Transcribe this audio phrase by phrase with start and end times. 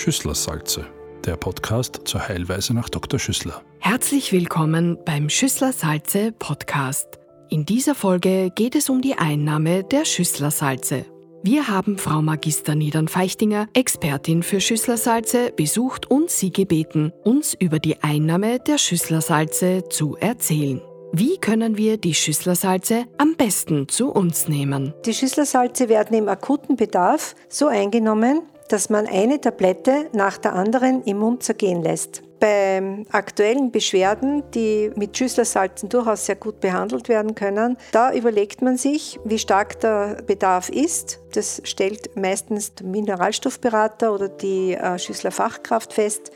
[0.00, 0.86] Schüsslersalze,
[1.26, 3.20] der Podcast zur Heilweise nach Dr.
[3.20, 3.60] Schüssler.
[3.80, 7.18] Herzlich willkommen beim Schüsslersalze Podcast.
[7.50, 11.04] In dieser Folge geht es um die Einnahme der Schüsslersalze.
[11.42, 18.02] Wir haben Frau Magister Niedern-Feichtinger, Expertin für Schüsslersalze, besucht und sie gebeten, uns über die
[18.02, 20.80] Einnahme der Schüsslersalze zu erzählen.
[21.12, 24.94] Wie können wir die Schüsslersalze am besten zu uns nehmen?
[25.04, 31.02] Die Schüsslersalze werden im akuten Bedarf so eingenommen, dass man eine Tablette nach der anderen
[31.02, 32.22] im Mund zergehen lässt.
[32.38, 38.78] Bei aktuellen Beschwerden, die mit Schüsslersalzen durchaus sehr gut behandelt werden können, da überlegt man
[38.78, 41.18] sich, wie stark der Bedarf ist.
[41.34, 46.30] Das stellt meistens der Mineralstoffberater oder die äh, Schüsslerfachkraft fest.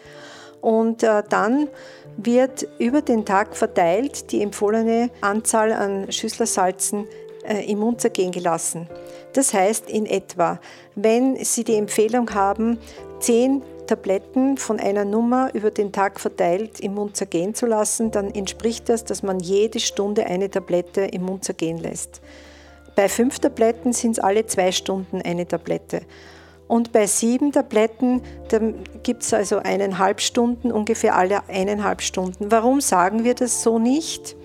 [0.60, 1.68] Und äh, dann
[2.16, 7.06] wird über den Tag verteilt die empfohlene Anzahl an Schüsslersalzen
[7.46, 8.88] äh, im Mund zergehen gelassen.
[9.34, 10.60] Das heißt in etwa,
[10.94, 12.78] wenn Sie die Empfehlung haben,
[13.20, 18.30] zehn Tabletten von einer Nummer über den Tag verteilt im Mund zergehen zu lassen, dann
[18.30, 22.22] entspricht das, dass man jede Stunde eine Tablette im Mund zergehen lässt.
[22.96, 26.02] Bei fünf Tabletten sind es alle zwei Stunden eine Tablette.
[26.66, 28.22] Und bei sieben Tabletten
[29.02, 32.50] gibt es also eineinhalb Stunden, ungefähr alle eineinhalb Stunden.
[32.50, 34.36] Warum sagen wir das so nicht?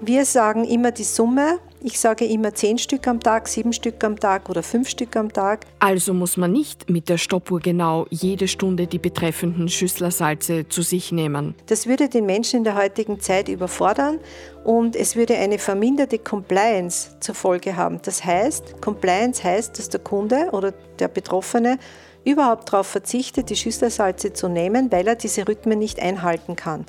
[0.00, 1.58] Wir sagen immer die Summe.
[1.82, 5.32] Ich sage immer zehn Stück am Tag, sieben Stück am Tag oder fünf Stück am
[5.32, 5.66] Tag.
[5.78, 11.12] Also muss man nicht mit der Stoppuhr genau jede Stunde die betreffenden Schüsslersalze zu sich
[11.12, 11.54] nehmen.
[11.66, 14.18] Das würde den Menschen in der heutigen Zeit überfordern
[14.64, 18.00] und es würde eine verminderte Compliance zur Folge haben.
[18.02, 21.78] Das heißt, Compliance heißt, dass der Kunde oder der Betroffene
[22.24, 26.86] überhaupt darauf verzichtet, die Schüsslersalze zu nehmen, weil er diese Rhythmen nicht einhalten kann.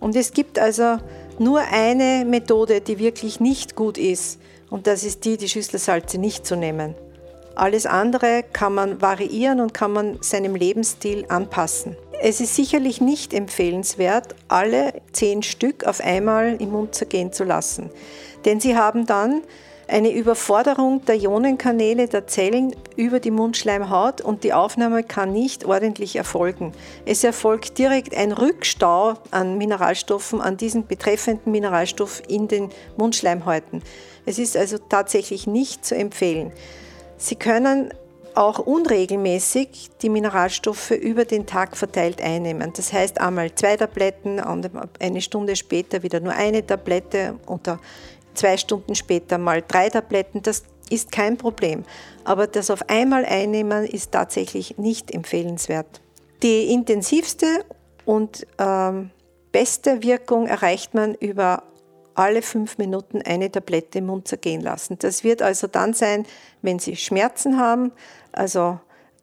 [0.00, 0.98] Und es gibt also
[1.42, 4.38] nur eine Methode, die wirklich nicht gut ist,
[4.70, 6.94] und das ist die, die Schüsselsalze nicht zu nehmen.
[7.54, 11.96] Alles andere kann man variieren und kann man seinem Lebensstil anpassen.
[12.22, 17.90] Es ist sicherlich nicht empfehlenswert, alle zehn Stück auf einmal im Mund zergehen zu lassen,
[18.44, 19.42] denn sie haben dann
[19.92, 26.16] eine Überforderung der Ionenkanäle der Zellen über die Mundschleimhaut und die Aufnahme kann nicht ordentlich
[26.16, 26.72] erfolgen.
[27.04, 33.82] Es erfolgt direkt ein Rückstau an Mineralstoffen, an diesen betreffenden Mineralstoff in den Mundschleimhäuten.
[34.24, 36.52] Es ist also tatsächlich nicht zu empfehlen.
[37.18, 37.92] Sie können
[38.34, 42.72] auch unregelmäßig die Mineralstoffe über den Tag verteilt einnehmen.
[42.74, 47.78] Das heißt einmal zwei Tabletten, eine Stunde später wieder nur eine Tablette oder
[48.34, 51.84] zwei Stunden später mal drei Tabletten, das ist kein Problem.
[52.24, 56.00] Aber das auf einmal einnehmen ist tatsächlich nicht empfehlenswert.
[56.42, 57.64] Die intensivste
[58.04, 59.10] und ähm,
[59.52, 61.62] beste Wirkung erreicht man über
[62.14, 64.98] alle fünf Minuten eine Tablette im Mund zergehen lassen.
[64.98, 66.26] Das wird also dann sein,
[66.60, 67.92] wenn Sie Schmerzen haben,
[68.32, 68.78] also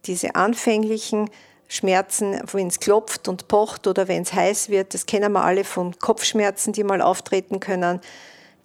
[0.06, 1.30] diese anfänglichen
[1.68, 4.92] Schmerzen, wenn es klopft und pocht oder wenn es heiß wird.
[4.92, 8.00] Das kennen wir alle von Kopfschmerzen, die mal auftreten können.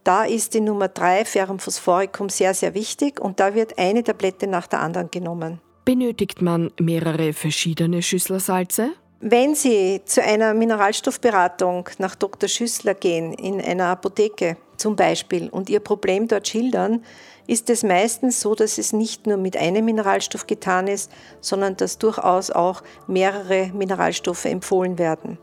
[0.05, 4.45] Da ist die Nummer 3, Ferrum phosphoricum, sehr, sehr wichtig und da wird eine Tablette
[4.45, 5.59] nach der anderen genommen.
[5.83, 8.91] Benötigt man mehrere verschiedene Schüsslersalze?
[9.19, 12.47] Wenn Sie zu einer Mineralstoffberatung nach Dr.
[12.47, 17.03] Schüssler gehen, in einer Apotheke zum Beispiel, und Ihr Problem dort schildern,
[17.47, 21.11] ist es meistens so, dass es nicht nur mit einem Mineralstoff getan ist,
[21.41, 25.39] sondern dass durchaus auch mehrere Mineralstoffe empfohlen werden.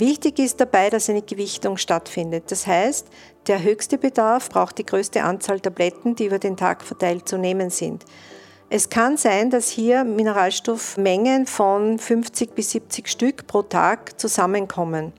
[0.00, 2.44] Wichtig ist dabei, dass eine Gewichtung stattfindet.
[2.50, 3.06] Das heißt,
[3.46, 7.68] der höchste Bedarf braucht die größte Anzahl Tabletten, die über den Tag verteilt zu nehmen
[7.68, 8.06] sind.
[8.70, 15.12] Es kann sein, dass hier Mineralstoffmengen von 50 bis 70 Stück pro Tag zusammenkommen.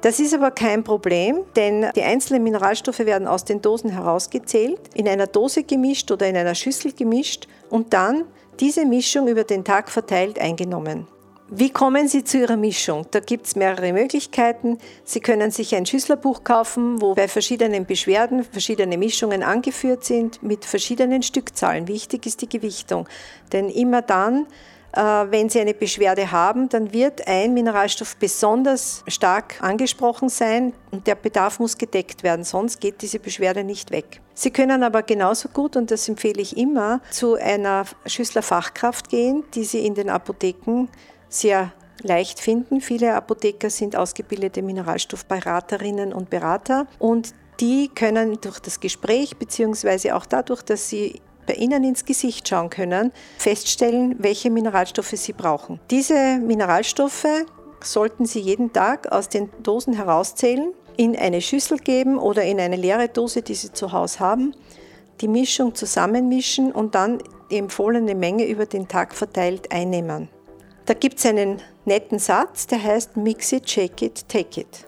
[0.00, 5.06] Das ist aber kein Problem, denn die einzelnen Mineralstoffe werden aus den Dosen herausgezählt, in
[5.06, 8.24] einer Dose gemischt oder in einer Schüssel gemischt und dann
[8.58, 11.06] diese Mischung über den Tag verteilt eingenommen.
[11.54, 13.04] Wie kommen Sie zu Ihrer Mischung?
[13.10, 14.78] Da gibt es mehrere Möglichkeiten.
[15.04, 20.64] Sie können sich ein Schüsslerbuch kaufen, wo bei verschiedenen Beschwerden verschiedene Mischungen angeführt sind mit
[20.64, 21.88] verschiedenen Stückzahlen.
[21.88, 23.06] Wichtig ist die Gewichtung,
[23.52, 24.46] denn immer dann,
[24.94, 31.06] äh, wenn Sie eine Beschwerde haben, dann wird ein Mineralstoff besonders stark angesprochen sein und
[31.06, 34.22] der Bedarf muss gedeckt werden, sonst geht diese Beschwerde nicht weg.
[34.32, 39.64] Sie können aber genauso gut, und das empfehle ich immer, zu einer Schüsslerfachkraft gehen, die
[39.64, 40.88] Sie in den Apotheken
[41.32, 42.80] sehr leicht finden.
[42.80, 50.26] Viele Apotheker sind ausgebildete Mineralstoffberaterinnen und Berater und die können durch das Gespräch beziehungsweise auch
[50.26, 55.80] dadurch, dass sie bei Ihnen ins Gesicht schauen können, feststellen, welche Mineralstoffe Sie brauchen.
[55.90, 57.26] Diese Mineralstoffe
[57.82, 62.76] sollten Sie jeden Tag aus den Dosen herauszählen, in eine Schüssel geben oder in eine
[62.76, 64.54] leere Dose, die Sie zu Hause haben,
[65.20, 67.18] die Mischung zusammenmischen und dann
[67.50, 70.28] die empfohlene Menge über den Tag verteilt einnehmen.
[70.86, 74.86] Da gibt es einen netten Satz, der heißt Mix it, shake it, take it.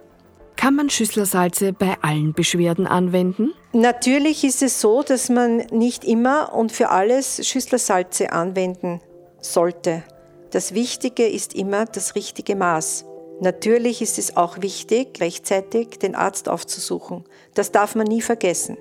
[0.56, 3.52] Kann man Schüsslersalze bei allen Beschwerden anwenden?
[3.73, 9.00] Natürlich ist es so, dass man nicht immer und für alles Schüsslersalze anwenden
[9.41, 10.05] sollte.
[10.50, 13.05] Das Wichtige ist immer das richtige Maß.
[13.41, 17.25] Natürlich ist es auch wichtig, rechtzeitig den Arzt aufzusuchen.
[17.55, 18.79] Das darf man nie vergessen.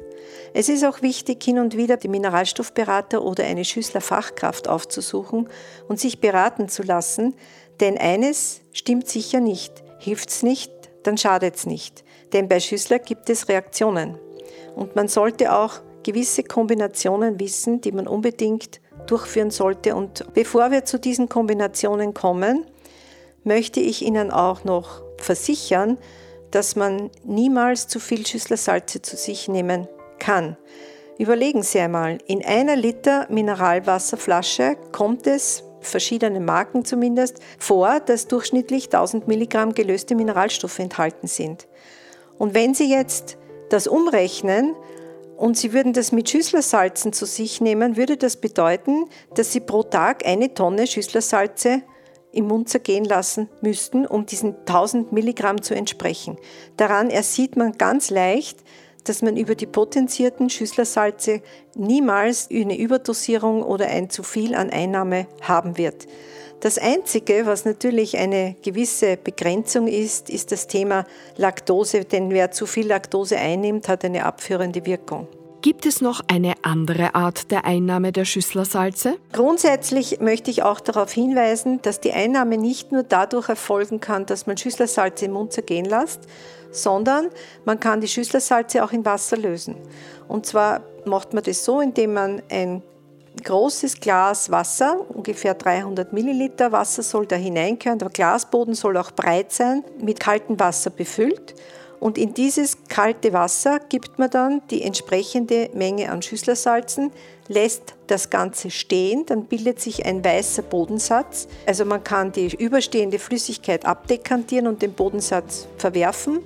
[0.54, 5.50] Es ist auch wichtig, hin und wieder den Mineralstoffberater oder eine Schüsslerfachkraft aufzusuchen
[5.88, 7.36] und sich beraten zu lassen,
[7.80, 9.84] denn eines stimmt sicher nicht.
[10.00, 10.72] Hilft's nicht,
[11.04, 12.04] dann schadet's nicht.
[12.34, 14.18] Denn bei Schüssler gibt es Reaktionen.
[14.76, 19.96] Und man sollte auch gewisse Kombinationen wissen, die man unbedingt durchführen sollte.
[19.96, 22.66] Und bevor wir zu diesen Kombinationen kommen,
[23.44, 25.98] möchte ich Ihnen auch noch versichern,
[26.52, 29.88] dass man niemals zu viel Schüsslersalze zu sich nehmen
[30.24, 30.56] kann.
[31.18, 38.86] Überlegen Sie einmal, in einer Liter Mineralwasserflasche kommt es, verschiedene Marken zumindest, vor, dass durchschnittlich
[38.86, 41.68] 1000 Milligramm gelöste Mineralstoffe enthalten sind.
[42.38, 43.38] Und wenn Sie jetzt
[43.70, 44.75] das umrechnen
[45.38, 49.06] und Sie würden das mit Schüsslersalzen zu sich nehmen, würde das bedeuten,
[49.36, 51.81] dass Sie pro Tag eine Tonne Schüsslersalze
[52.31, 56.38] im Mund zergehen lassen müssten, um diesen 1000 Milligramm zu entsprechen.
[56.78, 58.64] Daran ersieht man ganz leicht,
[59.04, 61.42] dass man über die potenzierten Schüsslersalze
[61.76, 66.08] niemals eine Überdosierung oder ein zu viel an Einnahme haben wird.
[66.60, 71.06] Das Einzige, was natürlich eine gewisse Begrenzung ist, ist das Thema
[71.36, 75.28] Laktose, denn wer zu viel Laktose einnimmt, hat eine abführende Wirkung.
[75.63, 79.15] Gibt es noch eine andere Art der Einnahme der Schüsslersalze?
[79.31, 84.45] Grundsätzlich möchte ich auch darauf hinweisen, dass die Einnahme nicht nur dadurch erfolgen kann, dass
[84.45, 86.27] man Schüsslersalze im Mund zergehen lässt,
[86.71, 87.30] sondern
[87.63, 89.77] man kann die Schüsslersalze auch in Wasser lösen.
[90.27, 92.83] Und zwar macht man das so, indem man ein
[93.42, 99.54] großes Glas Wasser, ungefähr 300 Milliliter Wasser soll da hineingehören, der Glasboden soll auch breit
[99.54, 101.56] sein, mit kaltem Wasser befüllt
[102.04, 107.12] und in dieses kalte Wasser gibt man dann die entsprechende Menge an Schüsslersalzen,
[107.48, 111.48] lässt das Ganze stehen, dann bildet sich ein weißer Bodensatz.
[111.66, 116.40] Also man kann die überstehende Flüssigkeit abdekantieren und den Bodensatz verwerfen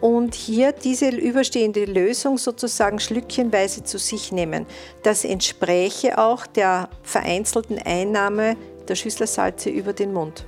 [0.00, 4.64] und hier diese überstehende Lösung sozusagen schlückchenweise zu sich nehmen.
[5.02, 8.56] Das entspräche auch der vereinzelten Einnahme
[8.88, 10.46] der Schüsslersalze über den Mund.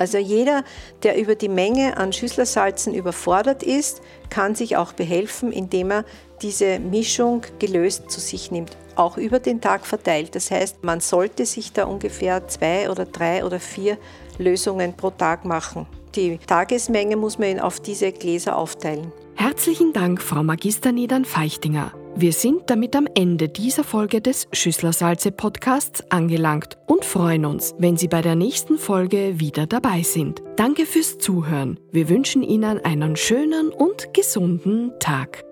[0.00, 0.64] Also jeder,
[1.02, 4.00] der über die Menge an Schüsslersalzen überfordert ist,
[4.30, 6.04] kann sich auch behelfen, indem er
[6.40, 10.34] diese Mischung gelöst zu sich nimmt, auch über den Tag verteilt.
[10.34, 13.98] Das heißt, man sollte sich da ungefähr zwei oder drei oder vier
[14.38, 15.86] Lösungen pro Tag machen.
[16.14, 19.12] Die Tagesmenge muss man auf diese Gläser aufteilen.
[19.34, 21.92] Herzlichen Dank, Frau Magister Niedern-Feichtinger.
[22.16, 28.08] Wir sind damit am Ende dieser Folge des Schüsslersalze-Podcasts angelangt und freuen uns, wenn Sie
[28.08, 30.42] bei der nächsten Folge wieder dabei sind.
[30.56, 31.78] Danke fürs Zuhören.
[31.92, 35.44] Wir wünschen Ihnen einen schönen und gesunden Tag.